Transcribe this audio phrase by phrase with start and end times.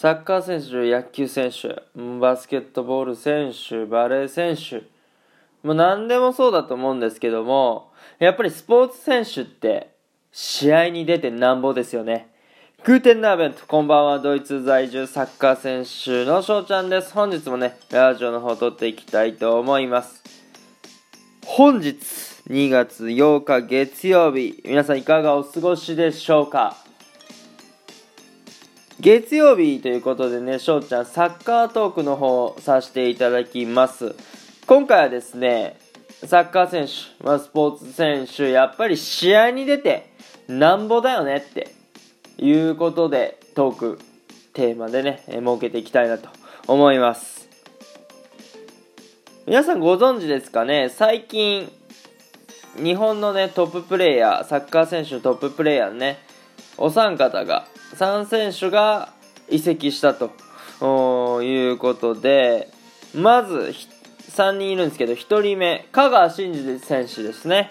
[0.00, 1.82] サッカー選手、野球選手、
[2.18, 4.76] バスケットボール選手、バレー選手、
[5.62, 9.90] もう何でもそうだと思うんですけども、やっぱりスポーツ選手って
[10.32, 12.30] 試合に出てなんぼですよね。
[12.82, 17.12] グーテンナーベント、こんばんは、ドイツ在住サッカー選手の翔ちゃんです。
[17.12, 20.22] 本日もね、ラジオの方撮っていきたいと思います。
[21.44, 21.98] 本日、
[22.48, 26.74] 2月8日月曜日、皆さんいかがお過ごしでしょうか？
[29.00, 34.14] 月曜日ということでね、翔ちゃん、サッカートークの方させていただきます。
[34.66, 35.78] 今回はですね、
[36.24, 40.10] サッカー選手、まあ、スポーツ選手、やっぱり試合に出て
[40.48, 41.74] なんぼだよねって
[42.36, 43.98] いうことでトーク、
[44.52, 46.28] テーマでね、設けていきたいなと
[46.66, 47.48] 思います。
[49.46, 50.90] 皆さんご存知ですかね？
[50.90, 51.72] 最近、
[52.76, 56.18] 日本のね、トッププレーヤー、サッカー選手のトッププレーヤーね、
[56.76, 59.12] お三方が3選手が
[59.48, 62.70] 移籍したということで、
[63.14, 63.74] まず
[64.30, 67.70] 3人いるんですけど、1人目、香川真司選手ですね。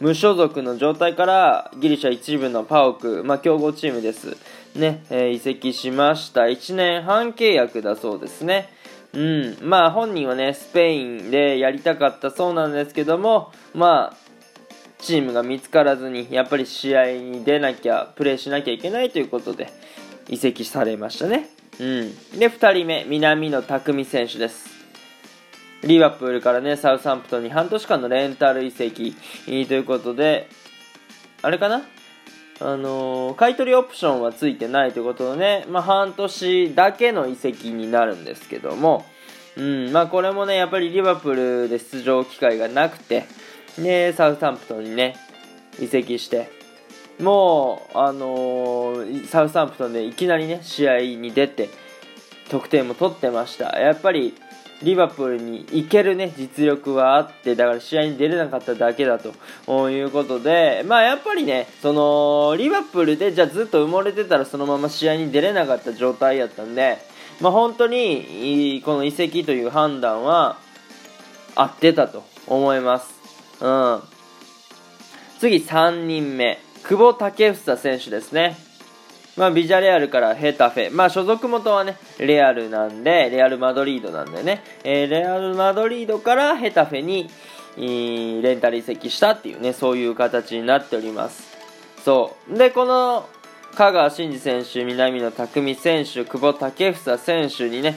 [0.00, 4.36] 無所属の状態からギリシャ一部のパオク、まあ、強豪チームです。
[4.76, 6.42] ね、えー、移籍しました。
[6.42, 8.68] 1年半契約だそうですね。
[9.12, 14.27] うん、まあ本人はね、スペインでやりたかったそうなんですけども、まあ、
[15.00, 19.72] チームが見つからずにやっぱり試合に出なきゃプレーしなきゃいけないということで
[20.28, 24.68] 移籍されましたね、うん、で2人目南野拓実選手です。
[25.84, 30.48] リバプールからねサウサンプトンに半年間のレンタル移籍ということで
[31.40, 31.82] あれかな？
[32.60, 39.06] あのー、買取オプションはついてないということでね、まあ、半年だけの移籍になるんですけども、
[39.56, 39.92] うん。
[39.92, 43.26] まあ、これもねやっぱりリバプールで出場機会がなくて
[43.82, 45.16] で、サウサンプトンにね、
[45.80, 46.50] 移籍して、
[47.20, 51.68] もう、あのー、サウサンプトンでいきなりね、試合に出て、
[52.48, 53.78] 得点も取ってました。
[53.78, 54.34] やっぱり、
[54.82, 66.98] リバプールに行けるね、実力はあって、だから試合に出れなかっただけだということで、まあやっぱりね、その、リバプールでじゃあずっと埋もれてたらそのまま試合に出れなかった状態やったんで、
[67.40, 70.58] まあ本当に、この移籍という判断は
[71.56, 73.17] 合ってたと思います。
[73.60, 74.02] うん。
[75.40, 76.58] 次3人目。
[76.82, 78.56] 久保建英選手ですね。
[79.36, 80.90] まあ、ビジャレアルからヘタフェ。
[80.90, 87.30] まあ、所属元はね、レアルなんで、レアルマドリードなんでね、えー、レアルマドリードからヘタフェに、
[87.76, 91.56] レンタル移籍したっていうね、そういう形になっております。
[92.04, 92.58] そう。
[92.58, 93.28] で、この、
[93.76, 97.94] 香川真司選手、南野拓実選手、久保建英選手にね、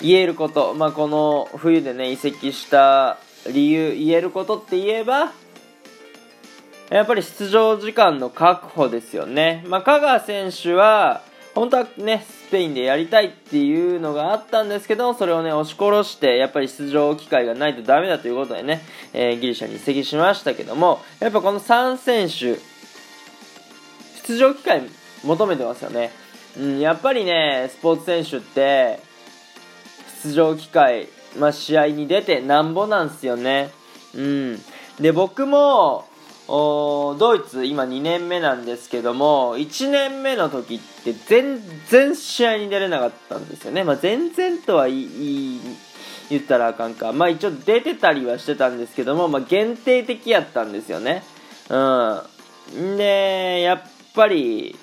[0.00, 5.32] 言えること、まあ、この冬でね、移籍した理由言えることって言えば
[6.90, 11.22] やっぱり出場時間の確保ですよね、まあ、香川選手は
[11.54, 18.80] 本当はねスペインでやりたいっていうのがあったんですけどそれをね押し殺してやっぱり出場機会がないとダメだということでね、
[19.12, 22.58] えー、ギリシャに移籍しましたけどもやっぱこの3選手
[24.26, 24.82] 出場機会
[25.24, 26.10] 求めてますよね、
[26.58, 29.00] うん、やっぱりねスポーツ選手って
[30.22, 33.70] 出場機会まあ、試合に出てなんぼなんすよね。
[34.14, 34.58] うん。
[35.00, 36.04] で、僕も、
[36.48, 41.60] ドイツ今2年目なんですけども1年目の時って全
[41.90, 45.60] 然試合に出れなかったんですよね、まあ、全然とは言
[46.30, 47.12] 言ったらあかんか。
[47.12, 51.22] まあ一応出てたりはしてたんですけども、まあ、限定的やったんですよね。
[51.70, 51.76] う
[52.76, 52.96] ん。
[52.96, 53.82] でやっ
[54.14, 54.76] ぱり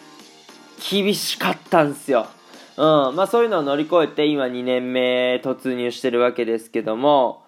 [0.89, 2.27] 厳しかったんですよ。
[2.78, 3.16] うん。
[3.16, 7.44] まあ、そういうのを乗り越えて今2年目突入してるわけですけども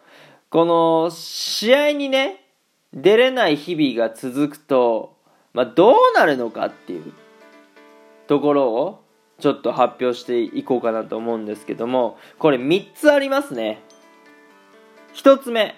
[0.49, 2.45] この試合にね
[2.93, 5.15] 出れない日々が続くと、
[5.53, 7.13] まあ、どうなるのかっていう
[8.27, 9.03] ところを
[9.39, 13.81] ちょっと発表していこうかなと思うんですけどもこれ3つありますね。
[15.13, 15.75] 1つ目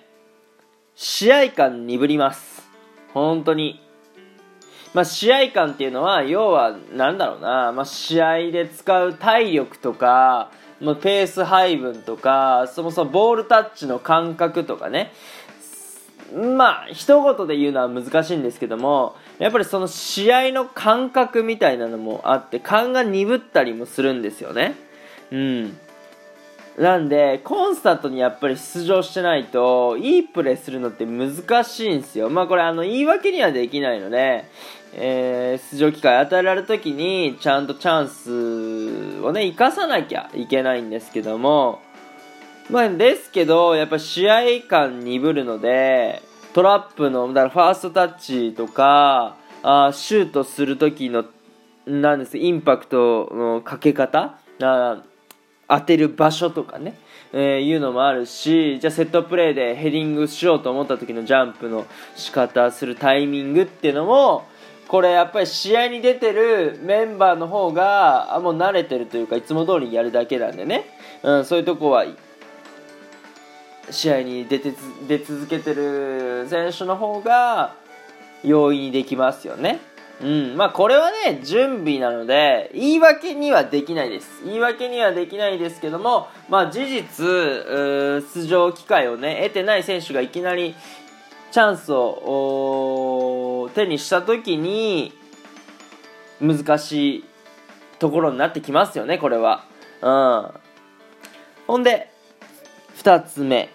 [0.96, 2.70] 試合感鈍ります。
[3.14, 3.89] 本当に。
[4.94, 10.52] まあ、試合感っていうのは要はなんだろうな、まあ、試合で使う体力とか、
[10.82, 15.12] ま、ペース配分とかそもそもボールタッチの感覚とかね。
[16.34, 24.76] まあ一言で言うのは難しいんですけどもやっぱりその試合の感覚みたいなのもあって勘が鈍ったりもするんですよね。
[25.32, 25.80] うん。
[26.80, 32.30] なんで、コンスタントにやっぱり出場してないと、いいプレーするのって難しいんですよ。
[32.30, 34.46] まあこれあの、言い訳にはできないので、
[34.94, 41.82] えー、出場機会与えられる時に、ちゃんとチャンスをね、生かさなきゃいけないんですけども、
[42.70, 46.22] まあですけど、やっぱ試合感鈍るので、
[46.54, 51.26] トラップの、だからファーストタッチとか、あシュートする時の、
[51.86, 54.40] なんですインパクトのかけ方？
[55.70, 56.96] 当てる場所とかね、
[57.32, 61.86] えー、いうのもあるしじゃあセットプレーでヘディングしようと思った時のジャンプの
[62.16, 64.48] 仕方するタイミングっていうのも
[64.88, 70.86] これやっぱり試合に出てるメンバーの方がもう慣れてるというかいつも通りやるだけなんでね、
[71.22, 72.06] うん、そういうとこは
[73.92, 74.74] 試合に出て
[75.08, 77.76] 出続けてる選手の方が
[78.44, 79.80] 容易にできますよね。
[80.22, 84.44] うん、まあこれはね、準備なので、言い訳にはできないです。
[84.44, 90.76] 言い訳にはできないですけども、まあ事実、出場機会をね、得てない選手がいきなり
[91.52, 95.14] チャンスを手にした時に、
[96.42, 97.26] 難しい
[98.00, 99.66] ところになってきますよね、これは。
[100.02, 100.52] うん。
[101.68, 102.12] ほんで、
[102.98, 103.70] 2つ目。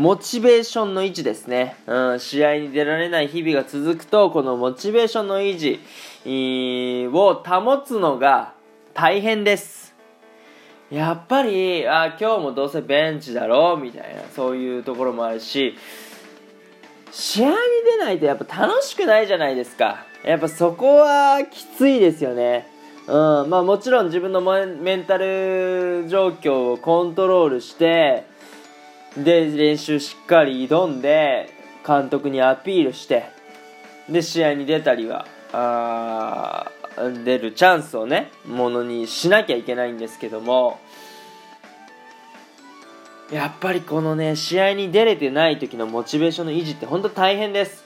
[0.00, 5.78] モチベーションの維持ですね、うん、試合に出られない日々が続くとこのモチベーションの維持
[7.14, 8.54] を保つのが
[8.94, 9.94] 大変です。
[10.90, 15.76] やっぱりあ今日もどうせベンチだろうみたいなそういうところもあるし
[17.12, 17.54] 試合に
[17.84, 20.06] 出ないとやっぱ楽しくないじゃないですか。
[20.24, 22.66] やっぱそこはきついですよね。
[23.06, 28.24] うんまあ、もちろん自分のメンタル状況をコントロールして
[29.16, 31.52] で練習しっかり挑んで
[31.86, 33.24] 監督にアピールして
[34.08, 36.70] で試合に出たりはあ
[37.24, 40.78] 出るチャンスをねものにしなきゃいけないんですけども
[43.32, 47.84] やっぱりこのね試合に出れてない時のモチベーションの維持って本当大変です。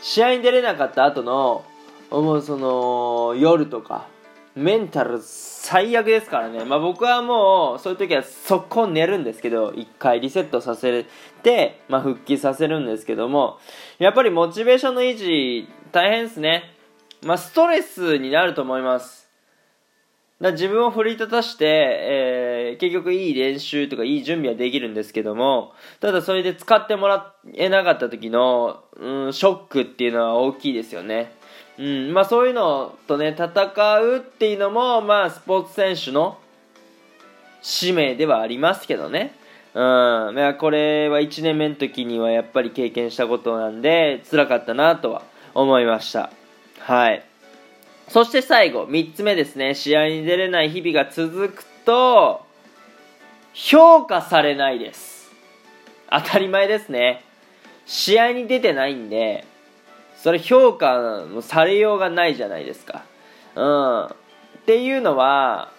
[0.00, 1.64] 試合に出れなかった後の
[2.10, 4.08] もうその夜とか
[4.56, 11.06] メンタル最悪ですからね、まあ、僕はもうそういう時は速攻寝るんですけど1回リセットさせ
[11.42, 13.58] て、まあ、復帰させるんですけども
[13.98, 16.64] やっぱりモチベーションの維持大変ですね、
[17.22, 19.20] まあ、ストレスになると思います。
[20.40, 31.38] だ自分を奮い立たして、えー、結局いい練習とかいい準備はできるんですけどもただそれで使ってもらえなかった時の、うん、ショックっていうのは大きいですよね。
[31.80, 33.46] うんまあ、そういうのとね戦
[34.00, 36.38] うっていうのも、まあ、スポーツ選手の
[37.62, 39.32] 使命ではありますけどね、
[39.72, 45.22] うんまあ、これは1年目の時にはやっぱり経験したことなんで辛かったなとは
[45.54, 46.30] 思いました。
[46.80, 47.24] はい。
[48.08, 49.74] そして最後3つ目ですね。
[49.74, 52.44] 試合に出れない日々が続くと
[53.54, 55.30] 評価されないです。
[56.10, 57.24] 当たり前ですね。
[57.86, 59.46] 試合に出てないんで
[60.22, 63.04] それ評価されようがないじゃないですか。
[63.56, 64.04] うん。
[64.04, 64.08] っ
[64.66, 65.72] ていうのは、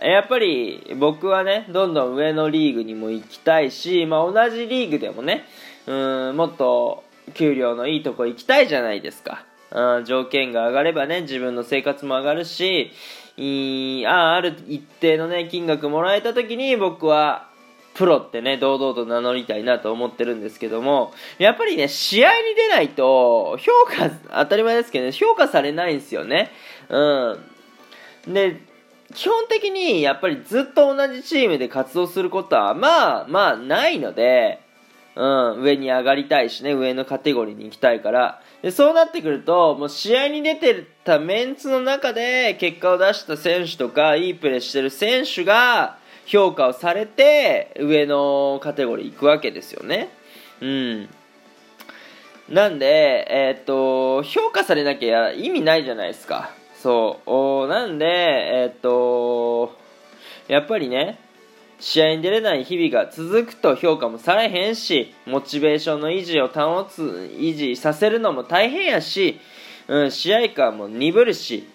[0.00, 5.44] やっぱり僕はね、どんどん上のリーグにも行きたいし、まあ、同じリーグでもね、
[5.88, 7.02] うん、もっと
[7.34, 9.44] 給料のいいとこ行きたいじゃないですか。
[9.72, 12.92] うん、条件が上がればね、自分の生活も上がるし、
[13.36, 17.49] いあある一定のね、金額もらえた時に僕は
[18.00, 24.08] プロってね、堂々と名乗りたいなと思ってるんですけども、やっぱりね、試合に出ないと、評価、
[24.42, 26.50] 当たり前ですけどね、評価されないんですよね。
[26.88, 26.98] う
[28.26, 28.32] ん。
[28.32, 28.62] で、
[29.14, 34.60] 基本的にやっぱりずっと同じチームで活動することは、まあまあないので、
[35.14, 38.40] うん、上に上がりたいしね、上のカテゴリーに行きたいから。
[38.62, 45.99] で、そうなってくると、もう試合に出てたメンツの中で結果を出した選手とか、いいプレーしてる選手が、
[46.30, 50.10] 評価をされて上のカテゴリー行くわけですよね。
[50.60, 51.08] うん。
[52.48, 56.52] なんで、えー、っと、評価されなきゃ意味ないじゃないですか。
[56.76, 57.68] そう。
[57.68, 59.76] なんで、えー、っと、
[60.46, 61.18] やっぱりね、
[61.80, 67.02] 試合に出れない日々が続くと評価もされへんし、モチベーションの維持を保つ、
[67.38, 69.40] 維持させるのも大変やし、
[69.88, 71.68] うん、試合感も鈍るし、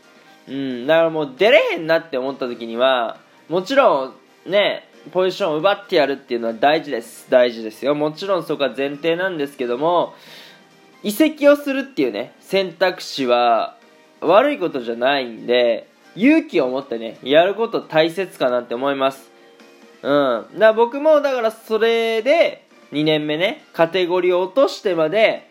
[0.48, 3.18] うん、だからもう出れへんなって思った時には、
[3.50, 7.28] もちろんね、ポジションを奪ってやるっていうのは大事です。
[7.30, 7.96] 大事ですよ。
[7.96, 10.14] もちろんそこは前提なんですけども、
[11.04, 13.78] 移籍をするっていうね、選択肢は
[14.22, 19.32] 悪いことじゃないんで、勇気を持ってね、やること大切かなって思います。
[20.02, 20.46] うん。
[20.54, 25.50] だから僕も、だからそれで、2年目ね、カテゴリーを落としてまで、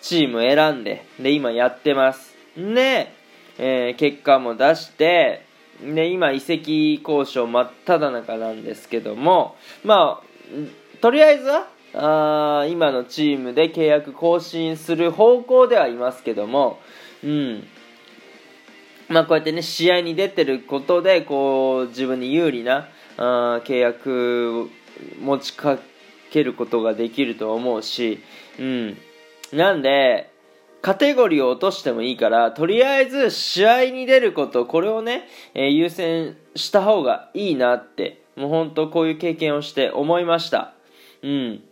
[0.00, 2.34] チーム選んで、で、今やってます。
[2.56, 3.12] で、
[3.58, 5.44] えー、結果も出して、
[5.82, 16.80] で今移籍交渉真っ只中なんですけどもまあとりあえずはあ今のチームで契約更新する方向ではいますけども
[17.22, 17.64] うん。
[19.08, 24.70] まあこうやってね試合に出てることでこう自分に有利なあ契約
[25.20, 25.78] 持ちか
[26.30, 28.20] けることができると思うし
[28.58, 28.96] うん。
[29.52, 30.33] なんで
[30.84, 40.74] カテゴリーを落としてもいいから、とりあえず試合に出ること、これをね、えー、優先した方がいいなって、もう本当こういう経験をして思いました。
[41.22, 41.62] うん。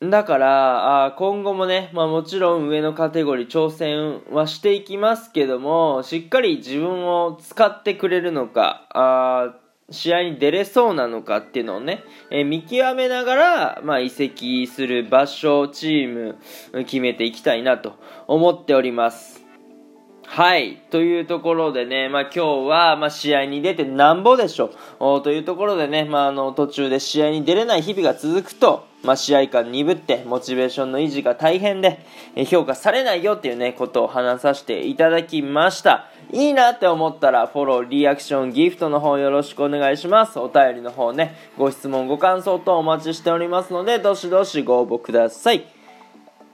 [0.00, 9.56] だから、あ今後もね、まあもちろん上のカテゴリー挑戦はしていきますけども、しっかり自分を使ってくれるのか、あ
[9.92, 16.38] 試合に出れそうなのかっていうのをね、えー、見極めながら、まあ、移籍する場所、チーム、
[16.84, 17.94] 決めていきたいなと
[18.26, 19.41] 思っております。
[20.26, 20.76] はい。
[20.90, 24.70] というところでね、まあ今日は、まあ試合に出てなんぼでしょ。
[25.20, 31.98] というところでね、まああの途中で試合に出れない日々が続くと、まあ試合感鈍って、モチベーションの維持が大変で、
[32.46, 36.08] 評価されないよっていうね、ことを話させていただきました。
[36.32, 40.38] いいなって思ったら、フォロー、リアクション、ギフトの方よろしくお願いします。
[40.38, 45.64] お便りの方ね、ご質問、ご感想等お待ちしておりますので、どしどしご応募ください。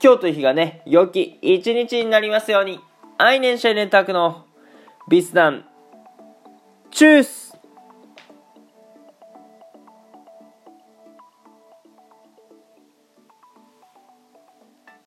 [0.03, 2.88] 今日という日がね、良き一日になりますように。
[3.21, 4.45] 愛年社連絡の
[5.09, 5.65] ビスダン
[6.89, 7.48] チュース。